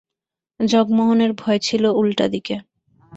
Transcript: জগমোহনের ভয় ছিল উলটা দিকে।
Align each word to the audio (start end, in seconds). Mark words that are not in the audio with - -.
জগমোহনের 0.59 1.31
ভয় 1.33 1.59
ছিল 1.59 1.83
উলটা 1.91 2.25
দিকে। 2.27 2.55